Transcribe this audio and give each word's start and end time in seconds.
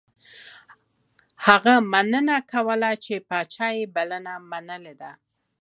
هغه 1.45 1.73
مننه 1.91 2.37
کوله 2.51 2.91
چې 3.03 3.13
پاچا 3.29 3.67
یې 3.77 3.85
بلنه 3.95 4.33
منلې 4.49 4.93
ده. 5.01 5.11